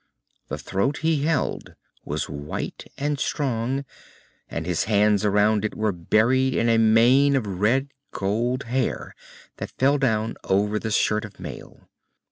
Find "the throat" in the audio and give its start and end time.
0.47-0.97